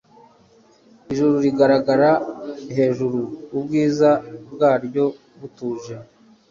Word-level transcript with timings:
Ijuru 1.11 1.35
rigaragara 1.45 2.11
hejuru 2.75 3.19
ubwiza 3.57 4.09
bwaryo 4.53 5.05
butuje 5.39 5.95